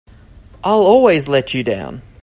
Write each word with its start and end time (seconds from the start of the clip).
I'll 0.63 0.79
always 0.79 1.27
let 1.27 1.53
you 1.53 1.61
down! 1.61 2.01